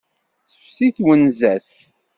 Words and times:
Tefsi 0.51 0.87
twenza-s. 0.95 1.73